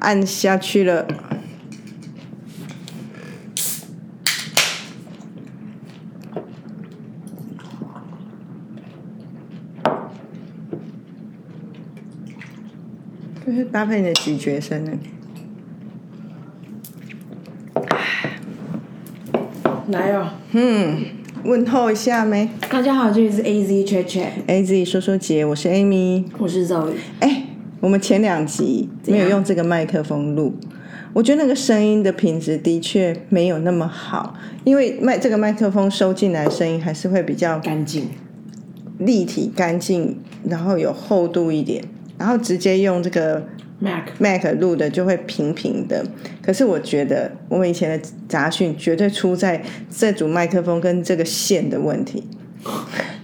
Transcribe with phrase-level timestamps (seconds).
[0.00, 1.06] 按下去了。
[13.46, 14.92] 就是搭配你的咀嚼声呢。
[19.90, 21.02] 来哦，嗯，
[21.44, 26.26] 问候一下没大家好，这里是 A Z Chat Chat，？A Z 说说姐，我是 Amy。
[26.36, 26.92] 我是 Zoe。
[27.20, 27.37] 哎，
[27.80, 30.52] 我们前两集没有用这个麦克风录，
[31.12, 38.08] 我觉得那个声音的品质的确没有那么好，因为麦这个麦克风收进来的声音还是会比较干净，
[38.98, 41.84] 立体、干净，然后有厚度一点，
[42.18, 43.46] 然后直接用这个
[43.78, 46.04] Mac Mac 录的就会平平的。
[46.42, 52.24] 可是我觉得我们以前的杂讯绝对出在这组麦克风跟这个线的问题，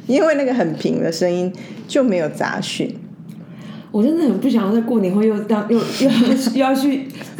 [0.07, 1.53] 因为那个很平的声音
[1.89, 2.97] 就没有杂讯。
[3.95, 6.17] 我真的很不想要在过年后又当又又要
[6.53, 7.07] 又要去，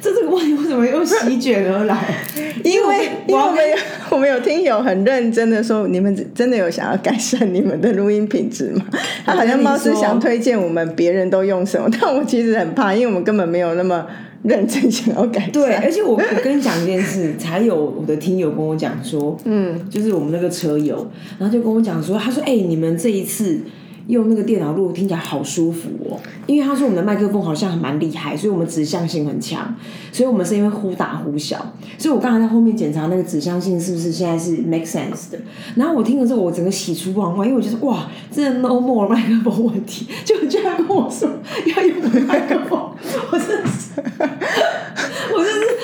[0.00, 2.24] 这这个问题为什么又席卷而来？
[2.62, 3.76] 因为因为我们有
[4.10, 8.84] 我们有听友很认真的说，你们真的有想要改善你们的录音品质吗？
[9.26, 14.06] 他好像貌似想推荐我们别人都用什么，但我其实很怕，因为我们根本没有那么
[14.44, 15.50] 认真想要改善。
[15.50, 23.58] 对，而且我我跟你讲一件事，才有我的听友跟我讲说，嗯，就是我们那个车友，然后就跟我讲说，他说，哎、你们这一次
[24.08, 29.74] 用那个电脑录听起来好舒服哦，因为他说我们的麦克风好像蛮厉害，所以我们指向性很强，
[30.10, 35.38] 所以我们声音会忽大忽小，所以我刚才在后面检查那个指向性是不是现在是 make sense 的，
[35.76, 41.28] 然后我听了之后，我整个喜出望外，因为我觉得哇，真的 no more 麦克风问题，就居然跟我说
[41.76, 42.90] 要用的麦克风，
[43.30, 44.00] 我真是，
[45.36, 45.77] 我真是。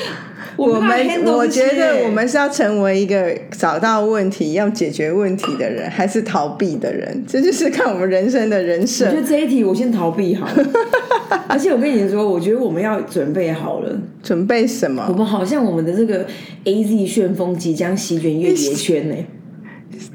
[0.56, 7.24] 我们我觉得我们是要成为一个找到问题、要解决问题的人，还是逃避的人？
[7.26, 9.16] 这就是看我们人生的人我设觉。
[9.16, 10.66] 得这一题我先逃避好了，
[11.48, 13.98] 而且我跟你说，我觉得我们要准备好了。
[14.22, 15.18] 准备什么我么？
[15.18, 16.24] 们好像我们的这个
[16.64, 19.14] A Z 旋风即将席卷越野圈呢、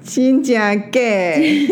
[0.04, 1.68] 金甲 gay。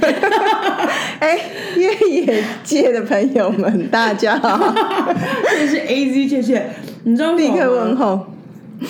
[1.20, 1.38] 哎，
[1.76, 4.74] 越野界的朋友们，大家好，
[5.50, 6.66] 这是 A Z 确确，
[7.04, 8.26] 你知道为立刻问候。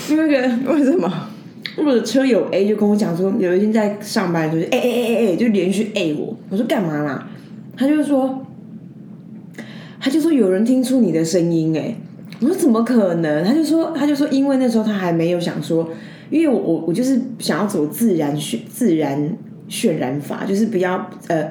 [0.09, 1.12] 因为那个为什么？
[1.76, 7.28] 我的车友 A 就跟我讲说，有一天在上班的时候就，哎哎哎哎哎，就连续 A 我，我说干嘛啦？
[7.76, 8.47] 他就说，
[9.99, 11.94] 他就说有人听出你的声音哎、
[12.41, 13.44] 我说怎么可能？
[13.44, 15.88] 他就说他就说，因为那时候他还没有想说，
[16.31, 19.37] 因为我我我就是想要走自然渲自然
[19.69, 21.50] 渲染法，就是不要呃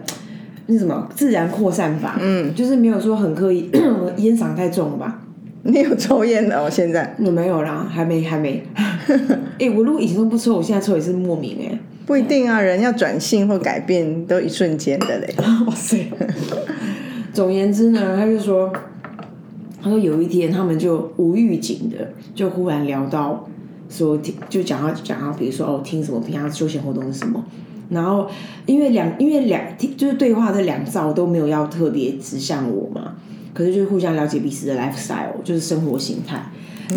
[0.67, 5.21] 那什么自然扩散法，嗯，就是没有说很刻意，我 烟嗓太重了吧？
[5.63, 6.69] 你有抽烟的哦？
[6.69, 8.63] 现在我没有啦，还没还没。
[9.59, 15.35] 哎、我如果以前都不抽，我现在抽也是莫名哎、不一定啊，人要转性或改变都一瞬间的嘞。
[15.67, 16.07] 哇塞！
[17.33, 18.71] 总言之呢，他就说，
[19.81, 23.47] 他说有一天他们就无预警的就忽然聊到
[23.89, 27.43] 说听，就讲到讲到，比如说哦，听什么平常休闲活动是什么。
[27.89, 28.27] 然后，
[28.65, 29.61] 因为两因为两
[29.97, 33.15] 就是对话的两兆都没有要特别指向我嘛，
[33.53, 36.41] 可是就是互相了解彼此的 lifestyle，就是生活形态。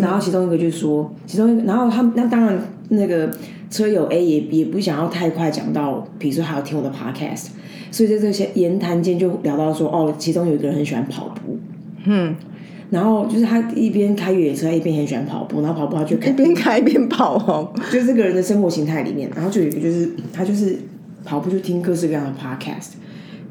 [0.01, 2.59] 然后其中一个就说，其中一个，然后他们那当然
[2.89, 3.31] 那个
[3.69, 7.49] 车友 A 也也不想要太快讲到，比如说还要听我的 podcast，
[7.91, 11.59] 所以在这些言谈间就聊到说，哦，其中有一个人很喜欢跑步，
[12.05, 12.35] 嗯，
[12.89, 17.71] 然后就是他一边开越野车，一边很喜欢跑步，然后跑步他就 一看，边开一边跑哦。
[17.91, 20.75] 就是这个人的生活形态里面，然后就有一个就是他就是
[21.23, 22.93] 跑步就听各式各样的 podcast，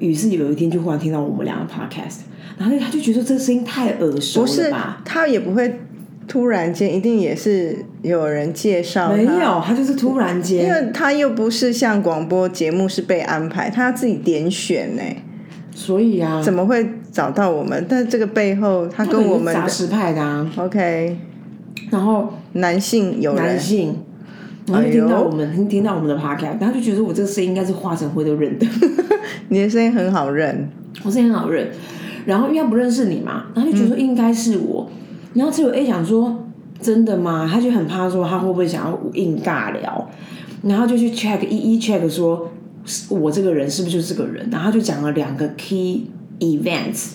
[0.03, 2.23] 于是有一天就忽然听到我们两个 podcast，
[2.59, 5.79] 然后他就觉得这声音太耳熟不是吧？，他也不会
[6.27, 9.17] 突然间，一定也是有人介绍他。
[9.17, 10.65] 没有，他就是突然间。
[10.65, 15.03] 因间，为他又不是像广播节目是被安排，他要自己点选呢，
[15.73, 17.87] 所以啊，怎么会找到我们？
[17.89, 21.17] 但这个背后，他跟我们的杂食派的啊，OK。
[21.91, 23.97] 然后男性有人，男性。
[24.67, 28.67] 然后就听到我们听听到我们的 podcast，然后就觉得我这个声音应该是化成灰都认得，
[29.49, 30.71] 你的声音很好认，
[31.03, 31.69] 我声音很好认。
[32.25, 34.89] 然后因为他不认识你嘛，然后就觉得说应该是我。
[35.35, 36.47] 然后只有 A 想说
[36.81, 37.49] 真的吗？
[37.53, 40.09] 他就很怕说他会不会想要硬尬聊，
[40.63, 42.51] 然后就去 check 一一 check 说
[42.85, 46.07] 是我这个人是不是就是这个人，然后他就讲了两个 key
[46.39, 47.15] events，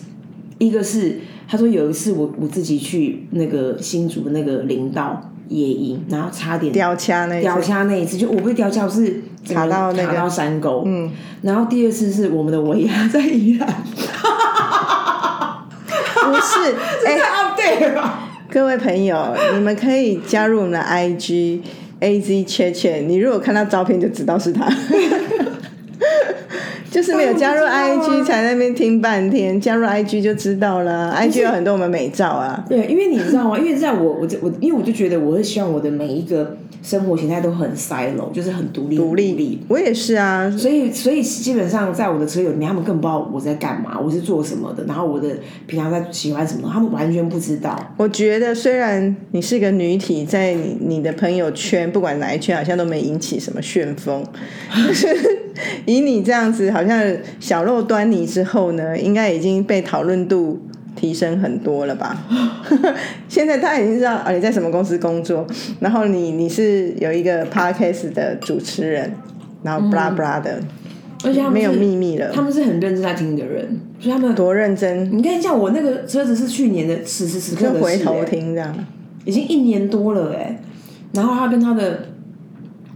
[0.57, 9.21] 一个是他说有一次我我自己去那个新竹那个林道野营，然后差点掉掐那一雕掐那一次，就我被雕掐，我是
[9.53, 10.09] 卡到那个。
[10.09, 11.11] 卡到山沟，嗯，
[11.41, 13.67] 然后第二次是我们的维亚在宜兰，
[16.13, 17.99] 不是， 哎、太 update？
[18.49, 21.61] 各位朋友，你们可以加入我们的 IG
[21.99, 24.67] AZ 切切，你如果看到照片就知道是他。
[26.97, 31.15] 就是没有加入 IG 才在那边听半天，加入 IG 就知道了。
[31.15, 33.55] IG 有很多我们美照啊，对，因为你知道吗？
[33.55, 39.61] 因为在我我我，因为我就觉得我会希望我的每一个生活形态都很 silo，就是很独立独立。
[39.67, 45.29] 我也是啊，所以，所以基本上在我的车友里面，他们更不知道我在干嘛，我是做什么的，然后我的
[45.67, 47.79] 平常在喜欢什么，他们完全不知道。
[47.97, 54.25] 我觉得虽然你是个女体，在你你的朋友圈，不管哪一圈，好像都没引起什么旋风。
[55.85, 57.03] 以你这样子，好像
[57.39, 60.59] 小露端倪之后呢，应该已经被讨论度
[60.95, 62.25] 提升很多了吧？
[63.29, 65.45] 现在他已经知道啊你在什么公司工作，
[65.79, 69.11] 然后你你是有一个 podcast 的主持人，
[69.63, 70.59] 然后 blah blah 的，
[71.23, 78.73] 而且他们没有秘密了，他们是很认真在听的人，所以他们多认真，你看，一下我那个车子是去年的此时此刻的事、就回头欸听这样。
[79.25, 80.57] 已经一年多了哎、
[81.11, 81.99] 然后他跟他的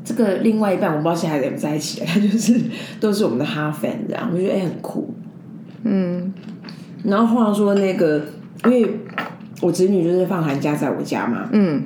[0.04, 2.60] 这个另外一半，我不知道现在还在不在一起，他就是
[3.00, 5.14] 都是我们的哈 fan 这样，我觉得哎、很酷。
[5.84, 6.34] 嗯，
[7.04, 8.22] 然后话说那个，
[8.66, 9.00] 因为
[9.62, 11.84] 我侄女就是放寒假在我家嘛，嗯，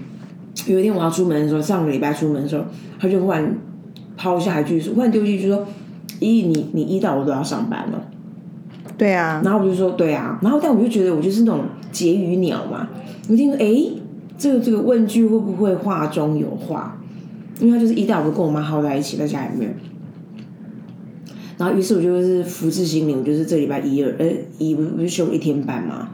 [0.66, 2.64] 有一天我要出门的时候，上个礼拜出门的时候，
[3.00, 3.58] 他就忽然
[4.16, 5.66] 抛下一句说，忽然丢一句就说
[6.20, 8.02] ：“咦，你你一到我都要上班了。”
[8.98, 12.88] 对啊，然后我就说对啊，然后但我就觉得我就是那种结语鸟嘛，
[13.30, 13.92] 我听说哎，
[14.38, 16.98] 这个这个问句会不会话中有话？
[17.60, 19.76] 因为他就是一到五都跟我妈耗在一起，在家里面。
[21.58, 24.26] 然后于是我就是福至心灵，我就是这礼拜一二呃
[24.58, 26.10] 一不不是休一天班嘛，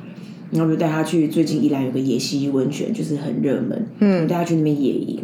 [0.52, 5.24] 然后我就带他去最近宜兰有个野溪温泉，就是很热门，嗯，我带他去那边野营。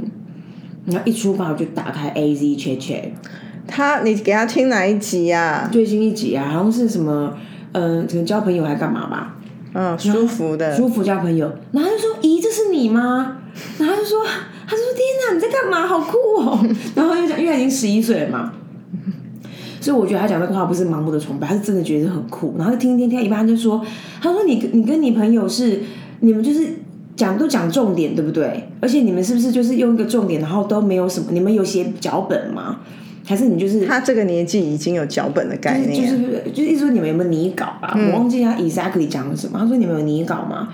[0.88, 3.04] 然后一出发我就打开 A Z Chat Chat，
[3.68, 7.38] 他你给他听哪一集呀、最新一集啊，好像是什么，
[7.74, 9.38] 嗯、可能交朋友还干嘛吧，
[9.74, 13.38] 嗯，舒服的，舒服交朋友，然后他就说：“咦，这是你吗？”
[13.78, 14.26] 然后他就说
[15.34, 15.88] ：“你在干嘛？
[15.88, 16.60] 好酷哦！”
[16.96, 18.54] 然后又讲，因为他已经十一岁了嘛，
[19.80, 22.56] 所以我觉得他讲这个话不是盲目的崇拜，他是真的觉得很酷。
[22.58, 23.84] 然后就听一听听到一半，他就说
[24.22, 25.82] ：“他说你你跟你朋友是
[26.22, 26.68] 你们就是
[27.16, 28.68] 讲都讲重点对不对？
[28.82, 31.28] 而且你们是不是就是用一个重点，然后都没有什么？
[31.32, 32.80] 你们有写脚本吗？
[33.26, 37.94] 还是你就是他这个年纪已经有脚本的概念，就是就是意思说你们有没有拟稿啊？
[37.94, 39.60] 我忘记他 exactly 讲了什么。
[39.60, 40.70] 他说你们有拟稿吗？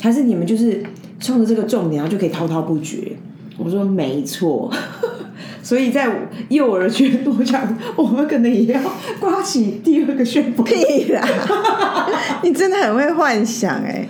[0.00, 0.82] 还是你们就是
[1.20, 3.12] 冲着这个重点，然后就可以滔滔不绝？
[3.58, 4.72] 我说没错。
[5.62, 6.08] 所以在
[6.48, 8.80] 幼儿圈，我想我们可能也要
[9.20, 10.64] 刮起第二个旋风。
[10.64, 11.22] 屁啦！
[12.42, 14.08] 你真的很会幻想哎、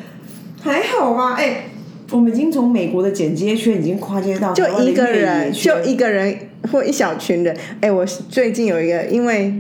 [0.63, 1.35] 还好吧？
[1.35, 1.65] 哎、
[2.13, 6.39] 我们已经从美国的剪接圈已经跨界到就一个人，就一个人
[6.71, 7.57] 或一小群人。
[7.81, 9.53] 哎、我最近有一个，因为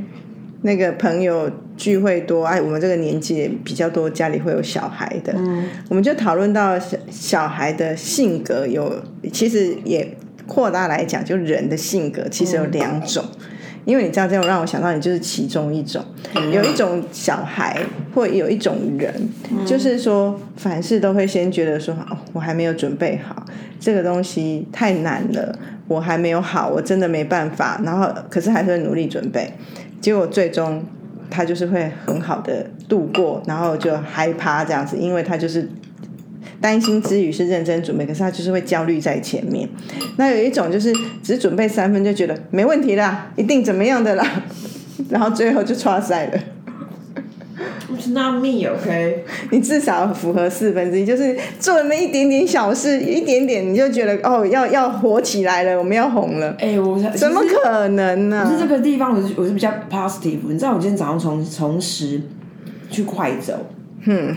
[0.62, 5.64] 那个朋友聚会多，哎，我们这个年纪也比较多，家里会有小孩的，嗯。
[5.88, 9.02] 我们就讨论到小小孩的性格有，
[9.32, 10.16] 其实也
[10.46, 13.25] 扩大来讲，就人的性格其实有两种。
[13.84, 16.05] 因为你这样这样让我想到你就是其中一种，
[16.52, 17.81] 有一种小孩
[18.14, 19.11] 或有一种人，
[19.64, 23.46] 就是说凡事都会先觉得说哦，我还没有准备好，
[23.81, 27.81] 这个东西太难了，我还没有好，我真的没办法。
[27.82, 29.50] 然后可是还是会努力准备，
[30.00, 30.84] 结果最终
[31.30, 35.68] 他就是会很好的度过，然后就害怕这样子，因为他就是
[36.60, 39.68] 担心之余是认真准备，可是他就是会焦虑在前面。
[40.16, 40.92] 那有一种就是
[41.22, 44.24] 只准备三分就觉得没问题啦，一定怎么样的啦，
[45.10, 46.40] 然后最后就 刷赛了。
[47.90, 49.25] It's not me, OK？
[49.50, 62.21] 你至少符合四分之一，就是做那么一点点小事，一点点你就觉得哦，要要火起来了，我们要红了，哎、我怎么可能呢、可是这个地方我是我是比较 positive，你知道我今天早上从从十
[62.90, 63.54] 去快走，
[64.04, 64.37] 嗯，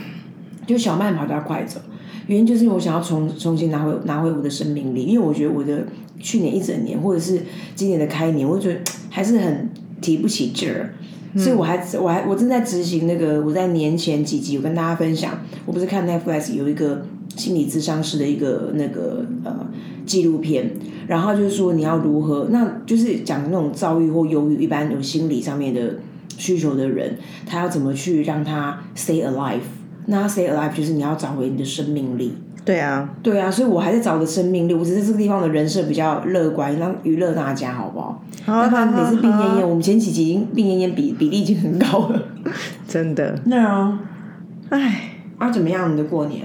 [0.65, 1.81] 就小慢跑加快走，
[2.27, 5.85] 原因就是因为我想要重重新拿回拿回我的生命力，因为我觉得我的
[6.21, 7.41] 去年一整年或者是
[7.75, 8.79] 今年的开年，我觉得
[9.09, 10.93] 还是很提不起劲儿。
[11.37, 19.67] 所以我还我还我正在执行那个我在年前几集我跟大家分享，我不是看 Netflix 有一个心理咨商师的一个那个呃
[20.05, 20.71] 纪录片，
[21.07, 25.95] 然后就是说你要如何，那就是讲那种遭遇或忧郁，一般有心理上面的
[26.37, 29.59] 需求的人，他要怎么去让他 stay alive。
[30.07, 32.33] 那 stay alive 就是你要找回你的生命力。
[32.63, 38.23] 对啊，对啊，所以我还是找我的生命力，我只是这个地方的人设比较乐观，让娱乐大家，好不好？
[38.45, 42.23] 好要不然每次病恹恹，我们前几集已经病恹恹比比例已经很高了。
[42.87, 43.99] 真的， 那啊，
[44.69, 45.07] 唉。
[45.37, 45.91] 啊怎么样？
[45.91, 46.41] 你的过年？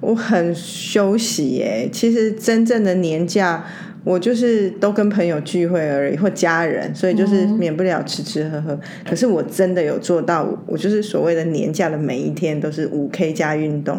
[0.00, 1.88] 我很休息耶。
[1.90, 3.64] 其实真正的年假，
[4.04, 8.78] 我就是都跟朋友聚会而已，或家人，所以就是免不了吃吃喝喝。
[9.08, 13.96] 可是我真的有做到，我就是所谓的年假的每一天都是五 K 加运动。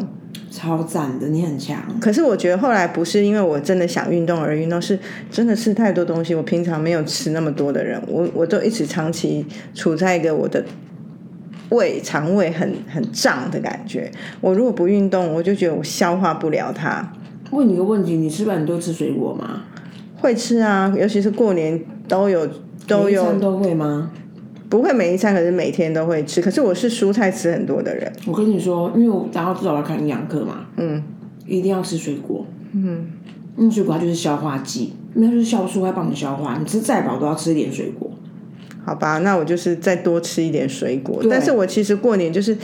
[0.52, 1.82] 超赞的，你很强。
[2.02, 5.00] 可是我觉得后来不是因为我真的想运动而运动，是
[5.32, 6.36] 真的吃太多东西。
[6.36, 10.62] 我平常没有吃那么多的人，我我都一直长期处在一个我的
[11.70, 14.12] 胃肠胃很很胀的感觉。
[14.42, 17.14] 我如果不运动，我就觉得我消化不了它。
[17.52, 19.64] 问你个问题，你吃饭你都吃水果吗？
[20.18, 22.48] 会吃啊，尤其是过年都有
[22.86, 24.12] 都有都会吗？
[24.72, 26.42] 不会每一餐，可是每天都会吃。
[26.42, 31.04] 可是我是蔬菜吃很多的人，我跟你说，因为我然后至少要看营养课嘛，嗯，
[31.46, 33.06] 一定要吃水果，嗯，
[33.58, 38.10] 因为水果它就是消化剂，因为它就是酵素会帮你消化，你吃再饱都要吃一点水果。
[38.86, 41.22] 好吧，那我就是再多吃一点水果。
[41.30, 42.58] 但是我其实过年就是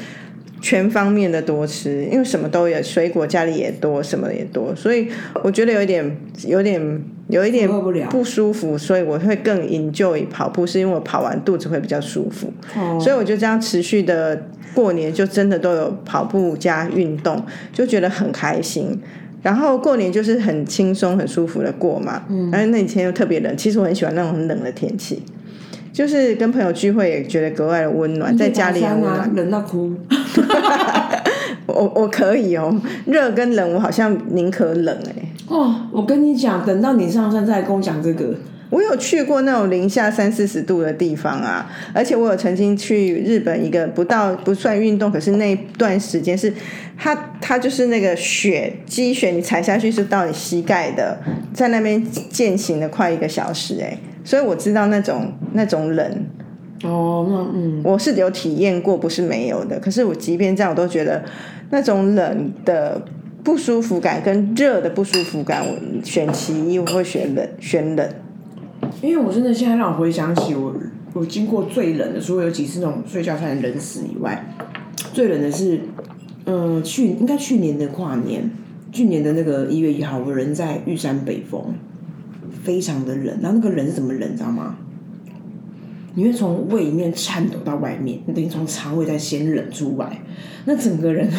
[0.62, 5.10] 全方面的多吃，因为什么都有，水果家里也多，什么也多，所以
[5.44, 7.70] 我觉得有一点有点有一点
[8.10, 17.44] 不舒服，所以我会更 enjoy 跑步，是因为我跑完肚子会比较舒服，哦，所以我就这样持续的过年就真的都有跑步加运动，
[17.74, 18.98] 就觉得很开心。
[19.44, 25.22] 然后过年就是很轻松、很舒服的过嘛，嗯，然后那几天又特别冷，其实我很喜欢那种很冷的天气，
[25.94, 29.20] 就是跟朋友聚会也觉得格外的温暖，在家里也温暖。
[29.20, 29.30] 啊，。
[29.36, 29.94] 冷到哭。
[31.68, 32.74] 我我可以哦，
[33.06, 38.36] 热跟冷我好像宁可冷哎、哦，我跟你讲，等到你上山再跟我讲这个。
[38.70, 46.54] 我有去过那种零下三四十度的地方啊，而且我有曾经去日本一个不到不算运动，可是那一段时间是
[46.98, 51.18] 它它就是那个雪积雪，你踩下去是到你膝盖的，
[51.54, 56.25] 在那边践行了快一个小时哎、所以我知道那种那种冷，
[56.84, 59.80] 哦，那嗯，我是有体验过，不是没有的。
[59.80, 61.24] 可是我即便这样，我都觉得
[61.70, 63.01] 那种冷的
[63.48, 65.74] 不舒服感跟热的不舒服感，我
[66.04, 68.06] 选其一，我会选冷，选冷。
[69.01, 70.75] 因为我真的现在让我回想起我
[71.13, 74.54] 我经过最冷的，除了有几次那种睡觉差点冷死以外，
[75.13, 75.80] 最冷的是，
[76.44, 78.51] 嗯、去应该去年的跨年，
[78.92, 81.74] 去年的那个一月一号，我人在玉山北峰，
[82.66, 84.75] 非常的冷，然后那个冷是怎么冷，你知道吗？
[86.16, 90.20] 你会从胃里面颤抖到外面，你等于从肠胃再先冷出来，
[90.66, 91.30] 那整个人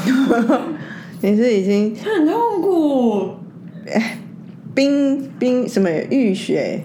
[1.20, 3.30] 你是已经很痛苦。
[4.74, 6.80] 冰冰什么浴血，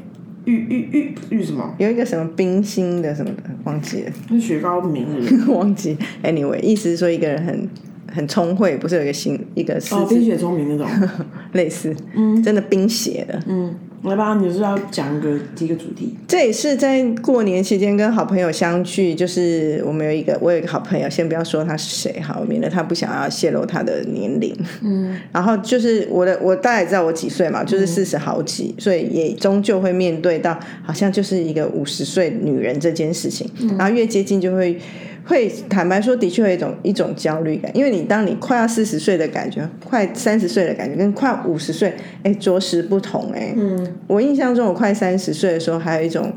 [0.45, 1.75] 玉玉玉玉什么？
[1.77, 5.95] 有一个什么冰心的什么的，忘记了，那雪糕名字 忘记。
[6.23, 7.69] Anyway，意思是说一个人很
[8.11, 10.87] 很聪慧，不是有一个心一个是哦，冰雪聪明那种。
[11.53, 13.39] 类似，嗯，真的冰血的。
[13.47, 16.13] 嗯，来吧，你是要讲一个第一个主题。
[16.27, 24.53] 这也是在过年期间跟好朋友相聚，就是我们有一个，我有一个好朋友，先不要说他是谁哈，免得他不想要泄露他的年龄。
[24.81, 34.77] 嗯，然后就是我的，我大概也知道我几岁嘛，就是四十好几，所以也终究会面对到好像就是一个五十岁女人这件事情，然后越接近就会。
[35.25, 43.53] 会坦白说，的确有一种一种焦虑感，因为你当你快要四十岁的感觉，快三十岁的感觉，跟快五十岁，哎，着实不同哎。
[43.55, 46.29] 嗯，我印象中，我快三十岁的时候，还有一种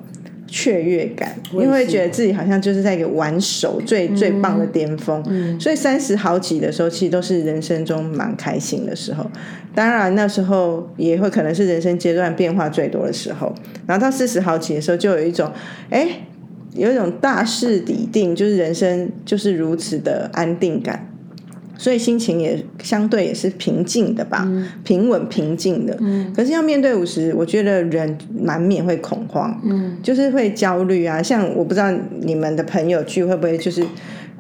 [0.47, 5.21] 雀跃感，因为会觉得自己好像就是在一个玩手最、最棒的巅峰。
[5.29, 9.29] 嗯，所以三十好几的时候，其实都是人生中蛮开心的时候。
[9.75, 13.53] 当然，那时候也会可能是人生阶段变化最多的时候。
[13.85, 15.51] 然后到四十好几的时候，就有一种
[15.91, 16.09] 哎。
[16.77, 21.11] 有一种大势已定，就是人生就是如此的安定感，
[21.79, 24.47] 所以心情也相对也是平静的吧，
[24.85, 25.99] 平稳平静的。
[26.35, 31.23] 可是要面对五十，我觉得人难免会恐慌，嗯，就是会焦虑啊。
[31.23, 31.91] 像我不知道
[32.21, 33.85] 你们的朋友聚会不会就是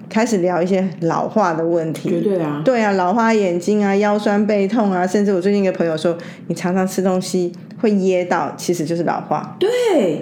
[0.08, 6.16] 开始聊一些老化的问题，绝对啊，对啊，老花眼睛啊，腰酸背痛啊，甚至我最近一个朋友说，
[6.46, 9.56] 你常常吃东西会噎到，其实就是老化。
[9.58, 9.68] 对，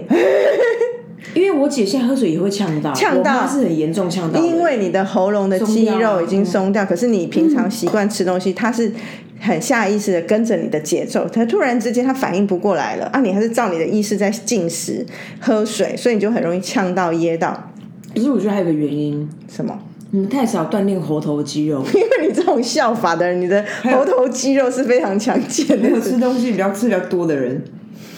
[1.35, 8.93] 因为我姐现在喝水也会呛到，呛到是很严重呛到，因为你的喉咙的肌肉已经松掉，可是你平常习惯吃东西，它是
[9.41, 13.21] 很下意识的跟着你的节奏，它突然之间它反应不过来了啊！
[13.21, 15.05] 你还是照你的意识在进食、
[15.41, 17.71] 喝水，所以你就很容易呛到、噎到。
[18.15, 19.77] 可是我觉得还有一个原因，什么？
[20.13, 26.01] 你们太少锻炼喉头肌肉， 因为你这种笑法的人，你的喉头肌肉是非常强健的。
[26.01, 27.61] 吃东西比较吃比较多的人，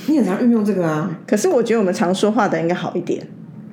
[0.09, 1.11] 你很常运用这个啊。
[1.27, 3.23] 可是我觉得我们常说话的应该好一点，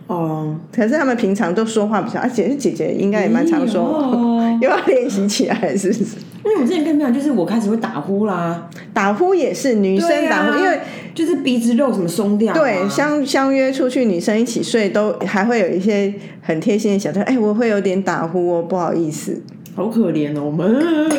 [0.08, 6.04] 哦，可是他们平常都说话比较，而且姐姐应该也蛮常说，哦 又要练习起来，是不是？
[6.46, 10.80] 因为我之前跟你讲，就是我开始会打呼啦，打呼也是女生打呼，因为
[11.16, 19.42] 就是鼻子肉什么松掉啊、对，相相约出去，女生一起睡都还会有一些很贴心的小特，哎，我会有点打呼哦，不好意思。
[19.76, 21.10] 好可怜哦，我们。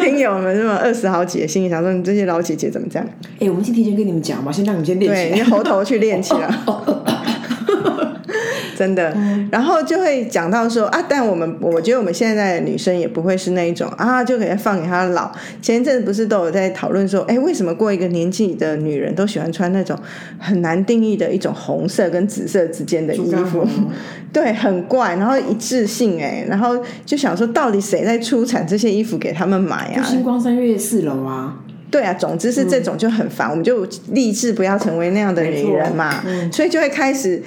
[0.00, 3.06] 听友们这么二十好几的心里想说，你这些老姐姐怎么这样？
[3.38, 5.36] 哎、我们先提前跟你们讲吧，先让你们先练对，起来。
[5.36, 6.48] 你喉头去练起来。
[8.76, 9.16] 真的。
[9.50, 15.30] 然后就会讲到说啊，但我们我觉得我们现在的女生也不会是那一种啊，就给她放给她老。
[15.60, 19.98] 前一阵子不是都有在讨论说，哎，为什么过一个年纪的女人都喜欢穿那种
[20.38, 23.66] 很难定义的一种红色跟紫色之间的衣服？
[24.32, 30.02] 对，很怪，然后一致性哎，然后就想说，到底谁在出产这些衣服给他们买啊？
[30.02, 31.58] 星光三月四楼啊。
[31.90, 37.42] 对啊，总之是这种就很烦，我们就立志不要成为那样的女人嘛，所以就会开始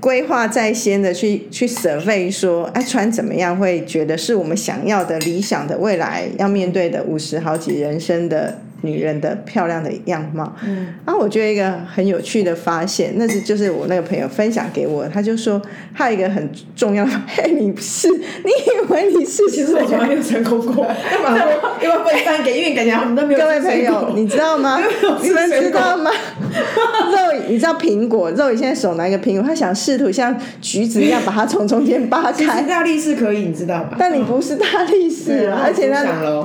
[0.00, 8.58] 规划在先的去去 survey 说，哎，穿怎么样会觉得是我们想要的理想的未来要面对的五十好几人生的。
[8.82, 15.60] 女人的漂亮的样貌，嗯，然后我觉得一个很有趣的发现，那是就是我那个朋友分享给我，他就说
[15.94, 18.16] 他有一个很重要的，嘿，你是，你
[18.50, 22.58] 以为你是，其实我从来没有成功过，要不要要不要分享给？
[22.58, 23.40] 因为感觉我们都没有。
[23.40, 24.80] 各位朋友，你知道吗？
[25.22, 26.10] 你们知道吗？
[26.50, 28.30] 肉，你知道苹果？
[28.30, 32.62] 肉，你现在手拿一个苹果，他想试图像橘子一样把它从中间扒开。
[32.62, 33.96] 大力士可以，你知道吧？
[33.98, 36.04] 但你不是大力士，而且他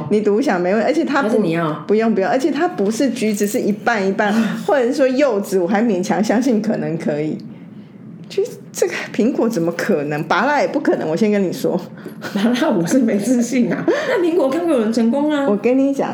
[0.09, 2.24] 你独享没问题，而且他不你要不用不用。
[2.27, 4.33] 而且它不是橘子，是一半一半，
[4.65, 7.37] 或者是说柚子，我还勉强相信可能可以。
[8.27, 8.41] 就
[8.71, 10.23] 这个苹果怎么可能？
[10.23, 11.07] 拔蜡也不可能。
[11.07, 11.79] 我先跟你说，
[12.33, 13.85] 拔蜡我是没自信啊。
[13.87, 15.47] 那苹果看过有人成功啊？
[15.47, 16.11] 我跟你讲，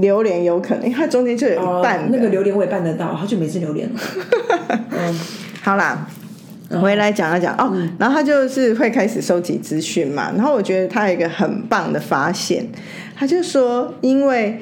[0.00, 2.08] 榴莲有可能，因为它中间就有一半。
[2.10, 4.00] 那个榴莲我也办得到，好久没吃榴莲了。
[4.90, 5.20] 嗯，
[5.62, 6.08] 好啦。
[6.80, 10.30] 回来讲一讲哦，然后他就是会开始收集资讯嘛。
[10.36, 12.66] 然后我觉得他有一个很棒的发现，
[13.16, 14.58] 他就说，因为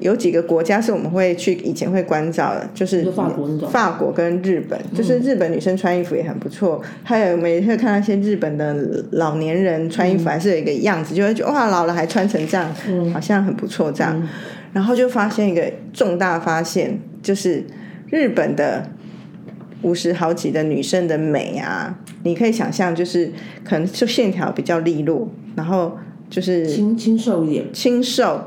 [0.00, 6.82] 有几个国家是我们会去以前会关照的，就是法国那种，法国跟日本，就是日本女生穿衣服也很不错。
[7.02, 8.74] 还有每次看那些日本的
[9.12, 12.68] 老年人穿衣服，还是有一个样子，就会觉得哇，老了还穿成这样，
[13.12, 14.28] 好像很不错这样。
[14.72, 17.64] 然后就发现一个重大发现，就是
[18.10, 18.84] 日本的。
[19.84, 23.30] 五十好几的女生的美啊，你可以想象，就是
[23.62, 25.96] 可能就线条比较利落，然后
[26.30, 28.40] 就是清清瘦一点，清瘦，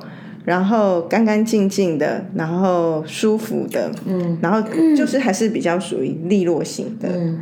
[0.46, 4.62] 然后干干净净的，然后舒服的，嗯，然后
[4.96, 7.40] 就是还是比较属于利落型的，嗯，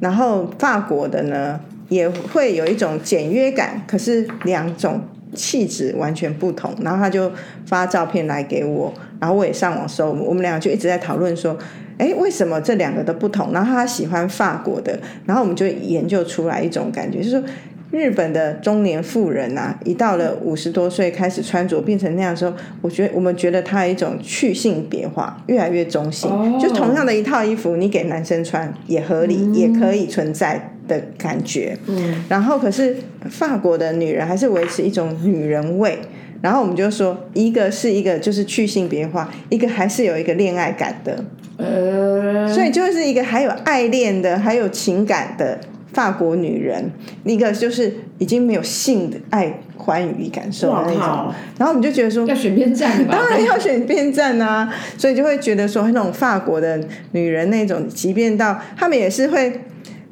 [0.00, 1.58] 然后法国的呢
[1.88, 5.00] 也会有一种简约感，可是两种
[5.34, 7.32] 气质完全不同，然后他就
[7.64, 11.56] 发照片来给我，然后我也上网搜，我们两个就一直在讨论说。
[11.98, 13.52] 哎，为什么这两个都不同？
[13.52, 17.42] 然后他喜欢法国的，然后我们就研究出来一种感觉，就是说
[17.90, 26.30] 日本的中年妇人啊，一到了五十多岁开始穿着变成那样的时候，我觉得我们觉得它有一种去性别化，越来越中性。
[26.58, 31.76] 就同样的一套衣服，你给男生穿也合理，也可以存在的感觉。
[31.86, 32.24] 嗯。
[32.28, 32.96] 然后可是
[33.28, 35.98] 法国的女人还是维持一种女人味。
[36.42, 41.24] 然后我们就说，一个是一个就是去性别化，一个还是有一个恋爱感的。
[41.56, 45.60] 呃，所以就是一个还有爱恋的，还有情感的
[45.92, 46.90] 法国女人，
[47.24, 51.32] 一个就是已经没有性的爱欢愉感受的那种。
[51.58, 54.74] 然后我们就觉得说，要选边站，当然要选边站啊！
[54.98, 56.80] 所以就会觉得说，那种法国的
[57.12, 59.60] 女人那种，即便到他们也是会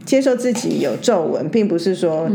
[0.05, 2.31] 接受自己有皱纹，并不是说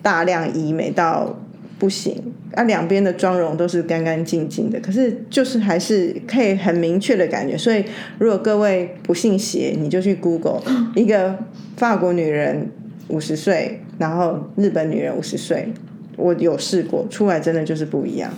[0.00, 1.36] 大量医美到
[1.78, 2.32] 不行。
[2.54, 7.58] 啊，两边的妆容都是干干净净的，可是就是还是可以很明确的感觉。
[7.58, 7.84] 所以，
[8.18, 10.62] 如果各位不信邪，你就去 Google
[10.94, 11.36] 一个
[11.76, 12.70] 法国女人
[13.08, 15.72] 五十岁，然后日本女人五十岁，
[16.16, 18.30] 我有试过，出来真的就是不一样。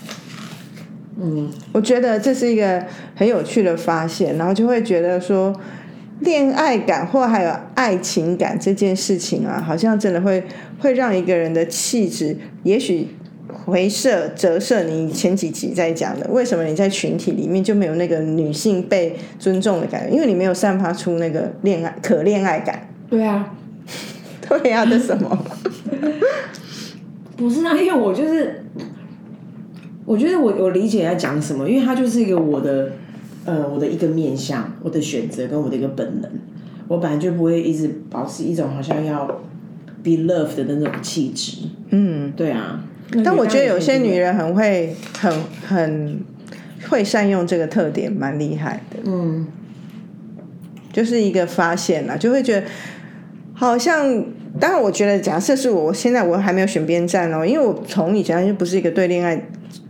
[1.20, 2.82] 嗯，我觉得这是一个
[3.14, 5.54] 很有趣的发现，然后就会觉得说，
[6.20, 10.42] 恋爱感或还有爱情感这件事情啊，好像真的会
[10.78, 13.08] 会让一个人的气质，也许。
[13.64, 20.14] 回射折射，你前几集在讲的，为什么你在群体里面就没有那个女性被尊重的感觉？
[20.14, 22.88] 因为你没有散发出那个恋爱可恋爱感。
[23.08, 23.54] 对啊，
[24.48, 25.46] 对啊，这什么？
[27.36, 28.64] 不是啊，因为我就是，
[30.04, 32.92] 我觉得我我理解在讲什么，因为它就是一个我的
[33.44, 36.30] 呃我的一个面相，我的选择跟我的一个本能，
[36.88, 39.26] 我本来就不会一直保持一种好像要
[40.02, 41.68] be loved 的那种气质。
[41.90, 42.84] 嗯，对啊。
[43.24, 45.32] 但我觉得有些女人很会，很
[45.66, 46.20] 很
[46.88, 48.98] 会善用这个特点，蛮厉害的。
[49.04, 49.46] 嗯，
[50.92, 52.66] 就是一个发现啦，就会觉得
[53.54, 54.24] 好像。
[54.58, 59.38] 当然，我觉得假设是我现在我还没有选边站哦，因为我从以前就不是一个对恋爱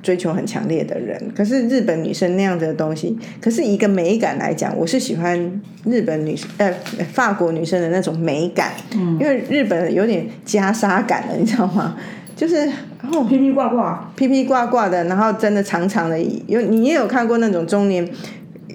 [0.02, 1.16] 追求很强烈的人。
[1.36, 6.74] 可是日本女生那样子的东西，可是一个美感来讲，我是喜欢日本女生呃
[7.12, 8.72] 法国女生的那种美感。
[8.96, 11.96] 嗯，因为日本有点袈裟感的，你知道吗？
[12.36, 18.06] 就是然后，披披挂挂，披披挂挂的，然后真的长长的，有你也有看过那种中年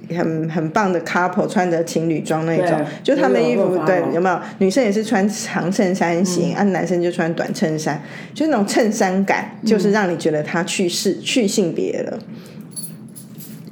[0.10, 4.40] 很很棒的 couple 穿着情侣装那种，就他们衣服对有没有？
[4.58, 8.02] 女生也是穿长衬衫型，啊，男生就穿短衬衫，
[8.34, 12.18] 就那种衬衫感，就是让你觉得他去世去性别了。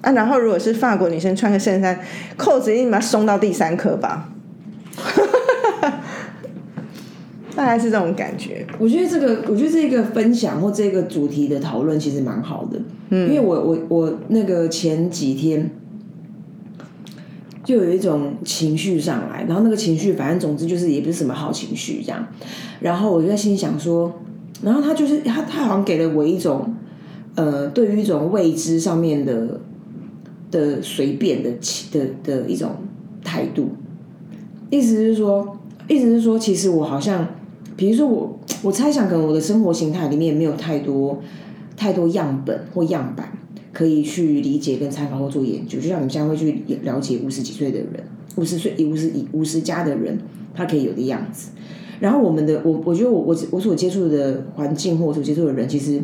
[0.01, 1.99] 啊，然后如果是法国女生穿个衬衫，
[2.37, 4.29] 扣子一定把它松到第三颗吧，
[7.59, 8.65] 大概是这种感觉。
[8.79, 15.69] 我觉得这个，我觉得这个分享或这个主题的讨论其实蛮好的，嗯，因为我我我那个前几天
[17.65, 22.25] 就有一种情绪上来，然后那个情绪反正总之就是也不是什么好情绪这样，
[22.79, 24.09] 然后我就在心里想说，
[24.63, 26.73] 然后他就是他他好像给了我一种
[27.35, 29.59] 呃对于一种未知上面的
[30.49, 31.51] 的随便的
[31.91, 32.71] 的的一种
[33.21, 33.71] 态度，
[34.69, 35.57] 意思是说，
[35.89, 37.27] 意思是说，其实我好像。
[37.79, 41.17] 比如说我，我猜想可能我的生活形态里面也没有太多
[41.77, 43.31] 太多样本或样板
[43.71, 48.03] 可以去理解跟参考或做研究，就像你们现在会去了解五十几岁的人，
[48.35, 50.19] 五十岁以五十以五十加的人，
[50.53, 51.51] 他可以有的样子。
[52.01, 56.01] 然后我们的我我觉得我我我所接触的环境或我所接触的人，其实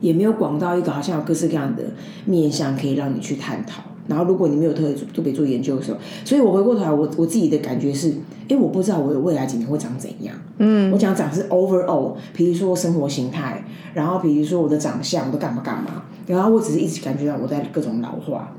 [0.00, 1.82] 也没有广到一个好像有各式各样的
[2.24, 3.82] 面向可以让你去探讨。
[4.06, 8.12] 然后如果你没有特别特别做研究的时候，所以我回过头来，我我自己的感觉是，
[8.48, 10.34] 哎，我不知道我的未来几年会长怎样。
[10.58, 13.64] 嗯，我讲长是 overall，比如说生活形态，
[13.94, 18.52] 然后比如说我的长相都干嘛干嘛，然后我只是一直感觉到我在各种老化。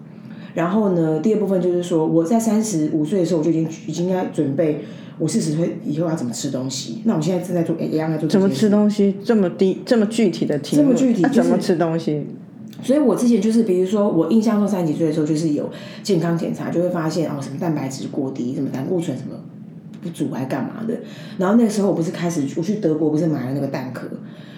[0.53, 4.85] 然后呢，第二部分就是说，我在三十五岁的时候，我就已经已经在准备
[5.19, 7.01] 我四十岁以后要怎么吃东西。
[7.03, 12.25] 那我现在正在做一样在做怎么吃东西这么低这么具体的题目，这么具体、啊怎么吃东西？
[12.83, 15.69] 所以我之前就是，比如说我印象中三十几岁的时候，就是有
[16.03, 19.35] 健康检查，就会发现哦，什么蛋白质过低，什么胆固醇什么
[20.03, 20.93] 不足，还干嘛的。
[21.37, 24.07] 然后那个时候我不是开始我去德国，不是买了那个蛋壳，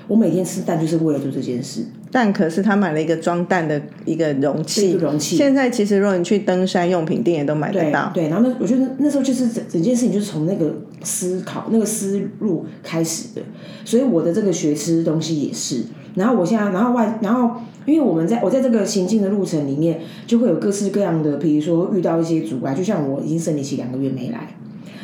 [0.07, 1.85] 我每天吃蛋就是为了做这件事。
[2.09, 5.35] 蛋壳是他买了一个装蛋的一个容器，容器。
[5.35, 8.09] 现在其实如果你去登山用品店也都买得到。
[8.13, 13.41] 对，然后那我觉得那时候就是整整件事情就是从那个思考那个思路开始的，
[13.83, 15.83] 所以我的这个学吃东西也是。
[16.15, 24.55] 然后我现在，然后外，然后因为我们在我在这个行进的路程里面，就会有各式各样的，比如说遇到一些阻碍，就像我已经生理期两个月没来，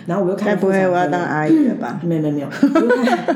[0.07, 1.99] 然后我又看，该不会我要当阿姨了吧？
[2.07, 3.35] 没有没有没有，我又看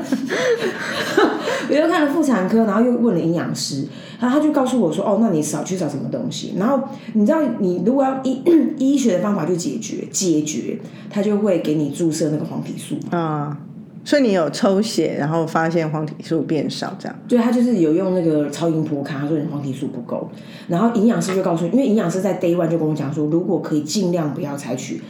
[1.68, 3.86] 了妇产科，然后又问了营养师，
[4.20, 6.54] 然后他就告诉我说，哦，那你少去找什么东西？
[6.58, 6.80] 然后
[7.12, 8.42] 你知道，你如果要医
[8.78, 10.78] 医学的方法去解决解决，
[11.10, 13.56] 他就会给你注射那个黄体素啊。
[14.04, 17.18] 所以你有抽血，然后发现黄体素变少，这样？
[17.28, 20.30] 对，他就是有用那个超音波卡，他说你黄体素不够。
[20.66, 25.02] 然后营养师就告诉你，因为营养师在 day one 就跟我讲说，如果可以尽量不要采取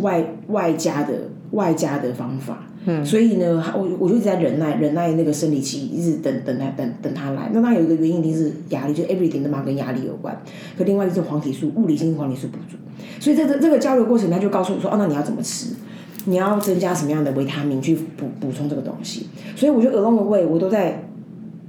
[0.00, 1.14] 外外加的
[1.52, 2.66] 外加的方法。
[2.86, 3.04] 嗯。
[3.04, 7.50] 所以呢，我我就一直在忍耐，忍耐那个生理期，一直等等他等等他来。
[7.52, 10.34] 那他有一个原因一定是压力，就 everything 都嘛跟压力有关。
[10.78, 12.76] 可另外就是黄体素，物理性黄体素不足。
[13.20, 15.74] 所以在这这个交流过程，他就告诉我说，哦，那你要怎么吃？
[16.28, 19.26] 你要增加什么样的维他命去补补充这个东西？
[19.54, 21.04] 所以我觉得 along the way 我都在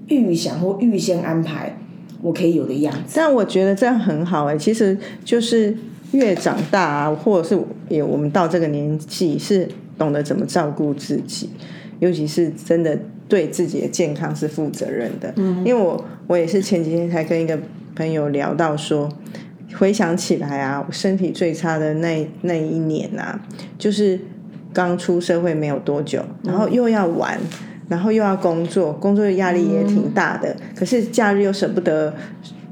[0.08, 1.78] 预想或预先安排
[2.24, 3.14] 我可以有的样子。
[3.16, 5.78] 但我觉得这样很好哎，其实就是
[6.14, 11.50] 越长大啊，或者是也我们到这个年纪是懂得怎么照顾自己，
[12.00, 15.34] 尤其是真的对自己的健康是负责任的。
[15.38, 17.58] 嗯，因为我我也是前几天才跟一个
[17.96, 19.10] 朋友聊到说，
[19.78, 23.40] 回想起来啊，我身体最差的那那一年啊，
[23.78, 24.20] 就是。
[24.74, 27.40] 刚出社会没有多久，然后又要玩，
[27.90, 30.56] 然后又要工作，工作的压力也挺大的。
[30.76, 32.14] 可是假日又舍不得，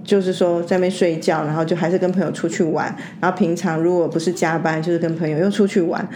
[0.03, 2.95] 就是说在那边睡觉，然后就还是跟朋友出去玩。
[3.19, 6.07] 然后平常如果不是加班，就是跟朋友又出去玩，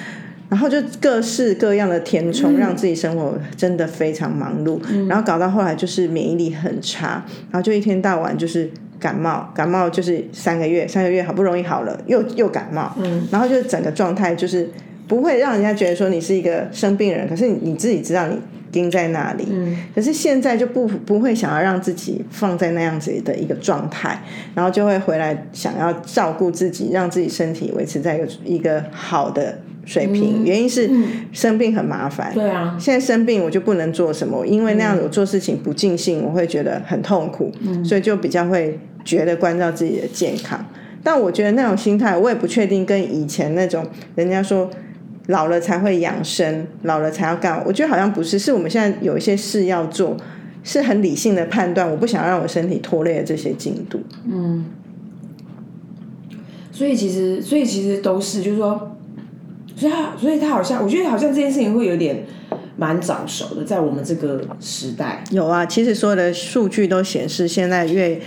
[0.49, 4.79] 然后就各式各样的填充，让自己生活真的非常忙碌。
[5.07, 12.93] 然后搞到后来就是免疫力很差，然后就一天到晚就是感冒，感冒就是三个月，三个月好不容易好了，又又感冒，
[13.31, 14.69] 然后就整个状态就是。
[15.09, 18.39] 不会让人家觉得说你是一个生病人，可是你自己知道你
[18.71, 19.47] 盯在那里。
[19.49, 19.75] 嗯。
[19.95, 24.21] 可是现在就不不会想要让自己放在那样子的一个状态，
[24.53, 29.57] 然后就会回来想要照顾自己，让自己身体维持在一个一个好的
[29.89, 30.45] 水平。
[30.45, 30.89] 原因是
[31.31, 32.31] 生病很麻烦。
[32.33, 32.77] 对啊。
[32.79, 37.51] 现在生病我就不能做什么，因为那样子我做事情不尽兴，我会觉得很痛苦。
[37.61, 37.83] 嗯。
[37.83, 40.63] 所以就比较会觉得关照自己的健康。
[41.03, 43.83] 但我觉得那种心态，我也不确定跟以前那种
[44.15, 44.69] 人家说。
[45.29, 47.63] 老了才会养生，老了才要干。
[47.63, 50.17] 我觉得好像不是，是我们现在有一些事要做，
[50.63, 51.87] 是很理性的判断。
[51.87, 53.99] 我不想让我身体拖累这些进度。
[54.25, 54.65] 嗯，
[56.71, 58.97] 所以其实，所以其实都是，就是说，
[59.79, 62.25] 所以他，所以他好像，我觉得好像这件事情会有点
[62.75, 65.23] 蛮早熟的，在我们这个时代。
[65.31, 68.19] 有啊，其实所有的数据都显示，现在越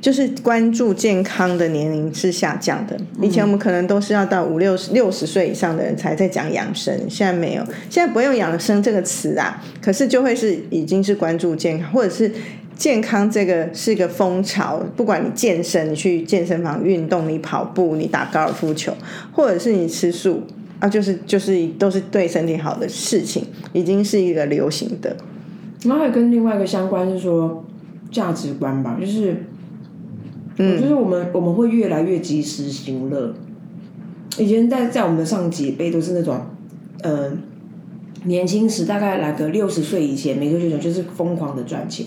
[0.00, 2.96] 就是关注健康的年龄是下降的。
[3.22, 12.32] 以前我们可能都是要到五六十六十岁以上的人才在讲养生，现在没有，现在不用养生这个词啊，可是就会是已经是关注健康，或者是
[12.76, 14.80] 健康这个是一个风潮。
[14.96, 18.92] 不管你健身，你去健身房运动，你跑步，你打高尔夫球，
[19.32, 20.44] 或者是你吃素
[20.80, 25.16] 啊，就是就是都是对身体好的事情，已经是一个流行的。
[25.84, 27.64] 然后还跟另外一个相关是说
[28.10, 29.44] 价值观吧，就是。
[30.60, 33.32] 嗯，就是我们我们会越来越及时行乐。
[34.38, 36.40] 以前在在我们的上几辈都是那种，
[37.00, 37.30] 呃，
[38.28, 42.06] 年轻时大概来个六十岁以前，每个月就是疯狂的赚钱。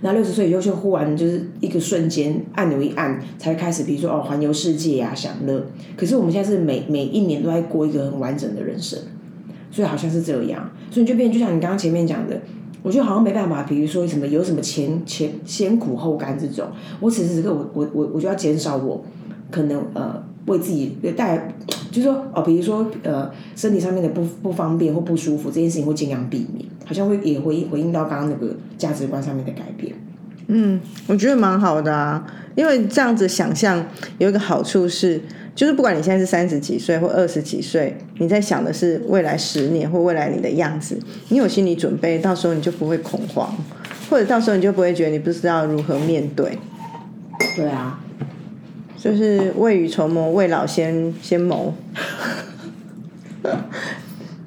[0.00, 5.66] 那六十岁以后就忽然就是一个瞬间按钮一按，才开始比如说哦环游世界啊享乐。
[5.96, 8.98] 可是我们现在是每每一年都在过一个很完整的人生，
[9.70, 12.40] 所以好像是这样，所以你就变就像你刚刚前面讲的。
[12.82, 16.68] 我觉得好像没办法，比如说什么有什么前前先苦后甘这种，
[17.00, 19.04] 我此时此刻我我我我就要减少我
[19.50, 21.54] 可能呃为自己带，
[21.90, 29.94] 就是说哦，比如说呃身体上面的不不方便或不舒服这件事情会尽量避免，好像会也回回应到刚刚那个价值观上面的改变。
[30.48, 33.84] 嗯，我觉得蛮好的啊，因为这样子想象
[34.18, 35.20] 有一个好处是。
[35.56, 43.50] 就是不管你现在是三十几岁或二十几岁，你在想的是未来十年或未来你的样子，你有心理准备，到时候你就不会恐慌，
[44.10, 46.58] 或者到时候你就不会觉得你不知道如何面对。
[47.56, 47.98] 对啊，
[49.06, 51.72] 就是未雨绸缪，未老先先谋。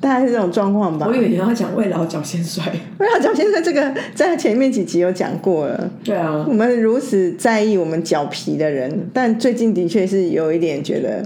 [0.01, 1.07] 大概是这种状况吧。
[1.07, 2.61] 我以为你要讲未老脚先衰。
[2.97, 5.89] 未老脚先衰这个在前面几集有讲过了。
[6.03, 6.45] 对啊。
[6.45, 11.25] 我们如此在意我们脚皮的人，但最近的确是有一点觉得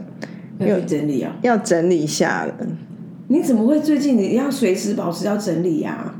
[0.60, 2.54] 要整理啊，要整理一下了。
[3.30, 6.14] 你怎么会最近你要随时保持要整理呀？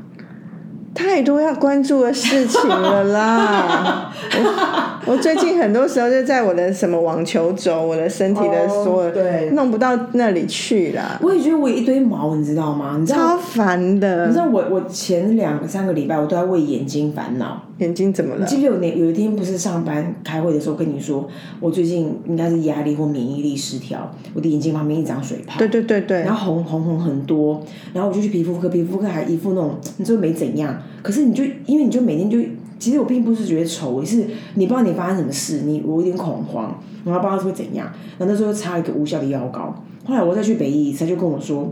[0.94, 4.14] 太多要关注的事情了啦！
[5.06, 11.20] 我最近很多时候就在我的什么网球肘，我的身体的所有对弄不到那里去啦。
[11.22, 12.96] 我也觉得我一堆毛，你知道吗？
[13.00, 14.28] 你知道超烦的。
[14.28, 17.62] 你知道我我前两三个礼拜我都在为眼睛烦恼。
[17.80, 18.42] 眼睛怎么了？
[18.42, 21.28] 你记不记得有那有一天不是上班开会的时候跟你说，
[21.60, 25.58] 我最近应该是压力或免疫力失调，我的眼睛旁边一长水泡。
[25.58, 26.22] 对对对对。
[26.22, 32.40] 然后红红红很多，然后我就去皮肤科，皮肤科还一副那种你说没怎样，可是你就因为你就每天就，
[32.80, 39.74] 其实我并不是觉得丑，是你不知道你发生什么事，你我有点恐慌，然后不知道会怎样，然后那时候擦一个无效的药膏，
[40.06, 41.72] 后来我再去北医，他就跟我说。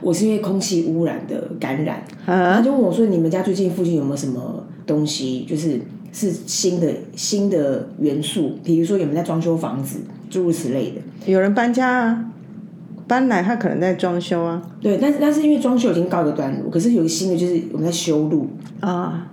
[0.00, 5.80] 我是因为空气污染的感染，他就问我说：“你们家最近附近有没有什么东西，就是
[6.12, 8.52] 是新的新的元素？
[8.62, 9.98] 比如说有没有在装修房子，
[10.30, 12.24] 诸如此类的。”有人搬家啊，
[13.08, 14.62] 搬来他可能在装修啊。
[14.80, 18.48] 对，但是但是因为装修已经告一个段落，可是有个新的就是我们在修路
[18.80, 19.26] 啊，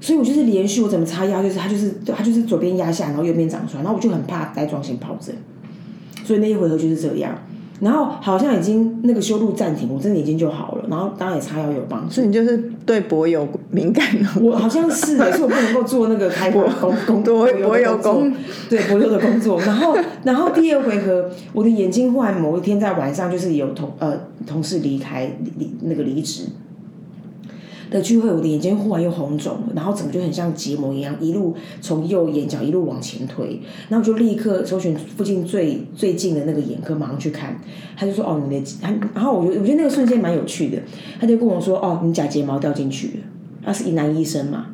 [0.00, 5.34] 所以我就是连续我怎么插药，就是它就是它就是左边压下，然后右边长出来，然后我就很怕带状性疱疹，
[6.24, 7.36] 所以那一回合就是这样。
[7.82, 10.84] 然后好像已经那个修路暂停，我真的已经就好了。
[10.88, 12.14] 然后当然也擦药有帮助。
[12.14, 14.28] 所以你就是对柏油敏感了。
[14.40, 18.32] 我好像是，所以我不能够做那个开工工 工柏柏油工，
[18.70, 19.60] 对柏油的工作。
[19.62, 24.16] 然后然后第二回合，我的眼睛忽然某一天在晚上，就是有同呃
[24.46, 26.44] 同事离开离那个离职。
[27.92, 37.60] 的聚会，我的眼睛忽然又红肿了，然后整个就很像结膜一样，一路从右眼角一路往前推，然后我就立刻搜寻附近最最近的那个眼科，马上去看。
[37.96, 38.76] 他就说：“哦，你的……
[39.14, 40.78] 然后我觉得我觉得那个瞬间蛮有趣的。”
[41.20, 43.14] 他就跟我说：“哦，你假睫毛掉进去了。”
[43.62, 44.66] 他是一男医生嘛，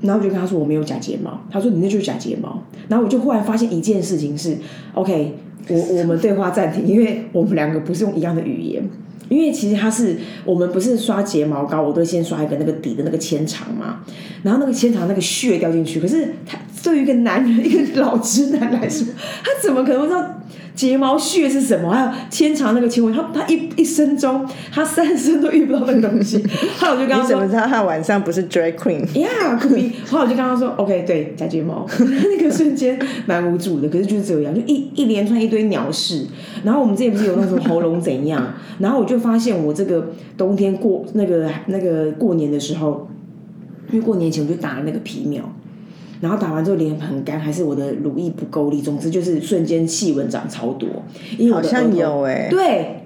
[0.00, 4.56] 然后我就跟他说：“我没有假睫毛。”他说：“你那就是假睫毛。”然后我就忽然发现一件事情是
[4.94, 5.34] ：OK，
[5.68, 8.82] 我我们对话暂停，因为我们两个不是用一样的语言。
[9.28, 14.00] 因为其实它是我们不是刷睫毛膏，我都先刷一个那个底的那个纤长嘛，
[14.42, 19.06] 然后那个纤长那个屑掉进去，可是他对于一个男人一个老直男来说，
[19.42, 20.40] 他怎么可能不知道？
[20.76, 21.90] 睫毛屑是什么？
[21.90, 26.44] 还有牵长那个纤维，他他一一生中，他三生都遇不到那个东西。
[26.78, 29.92] 后来我就跟他说：“你怎么知道他晚上不是 drag queen？” Yeah，可以。
[30.08, 31.86] 后来我就跟他说：“OK，对，假睫毛。
[31.98, 36.26] ”那个瞬间蛮无助的，可是就是这样，就一一连串一堆鸟事。
[36.62, 38.52] 然后我们之前不是有那种喉咙怎样？
[38.78, 43.08] 然后我就发现我这个冬天过那个那个过年的时候，
[43.90, 45.50] 因为过年前我就打了那个皮秒。
[46.20, 50.88] 然后打完之后脸很干，还是我的乳液不够力，总之就是瞬间细纹长超多。
[51.52, 53.02] 好像有哎，对，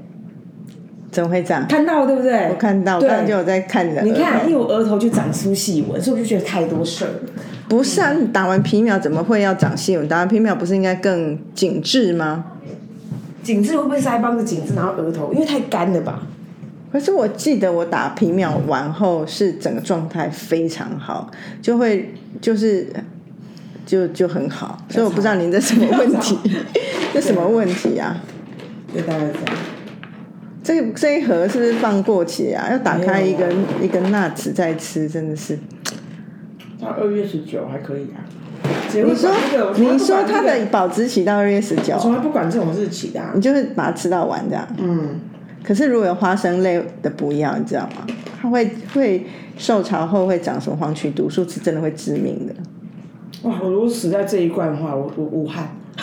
[1.11, 1.67] 怎么会这样？
[1.69, 2.49] 看到对不对？
[2.49, 4.03] 我看到，对，就有在看的。
[4.03, 7.11] 你看，因为我额头就长出细纹，所以我就觉得太多事儿。
[7.69, 10.09] 不是啊，你打完皮秒怎么会要长细纹？
[10.09, 12.45] 打完皮秒不是应该更紧致吗？
[13.43, 16.27] 紧致会不会腮帮子紧致，然后额头因为太干了吧？
[16.93, 21.31] 可是我记得我打皮秒完后是整个状态非常好，
[21.63, 22.87] 就会就是
[23.87, 26.39] 就就很好，所以我不知道您这什么问题，
[27.15, 28.17] 这什么问题啊？
[28.95, 29.59] 就大概这样。
[30.63, 32.69] 这这一盒是不是放过期啊？
[32.71, 33.49] 要打开一根
[33.81, 35.59] 一根纳子再吃，真的是。
[36.81, 38.21] 到二月十九还可以啊。
[38.93, 39.31] 你说
[39.77, 44.67] 你说它的保质期到二月十九我，从来不管这种日期的啊、你就是把它吃到完这样。
[44.79, 45.21] 嗯，
[45.63, 48.07] 可是如果有花生类的不要，你知道吗？
[48.41, 49.27] 它会会
[49.59, 52.55] 受潮后会长什么黄曲毒素，是真的会致命的。
[53.43, 53.59] 哇！
[53.63, 55.77] 我如果死在这一罐的话，我我武汉。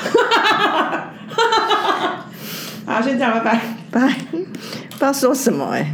[2.85, 3.61] 好，先这样，拜拜。
[3.89, 5.91] 拜，不知道说什么哎、